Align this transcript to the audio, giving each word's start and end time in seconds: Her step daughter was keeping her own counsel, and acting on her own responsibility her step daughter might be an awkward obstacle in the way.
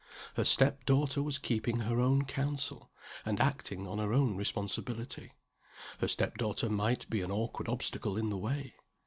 Her 0.35 0.45
step 0.45 0.83
daughter 0.87 1.21
was 1.21 1.37
keeping 1.37 1.81
her 1.81 1.99
own 1.99 2.25
counsel, 2.25 2.89
and 3.23 3.39
acting 3.39 3.85
on 3.85 3.99
her 3.99 4.13
own 4.15 4.35
responsibility 4.35 5.33
her 5.99 6.07
step 6.07 6.39
daughter 6.39 6.69
might 6.69 7.07
be 7.07 7.21
an 7.21 7.29
awkward 7.29 7.69
obstacle 7.69 8.17
in 8.17 8.31
the 8.31 8.37
way. 8.39 8.73